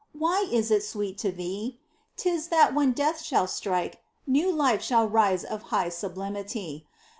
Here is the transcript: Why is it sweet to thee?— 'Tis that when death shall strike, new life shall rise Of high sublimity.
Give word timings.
Why 0.13 0.47
is 0.51 0.71
it 0.71 0.81
sweet 0.81 1.19
to 1.19 1.31
thee?— 1.31 1.79
'Tis 2.17 2.47
that 2.47 2.73
when 2.73 2.91
death 2.91 3.21
shall 3.21 3.45
strike, 3.45 4.01
new 4.25 4.51
life 4.51 4.81
shall 4.81 5.07
rise 5.07 5.43
Of 5.43 5.61
high 5.69 5.89
sublimity. 5.89 6.87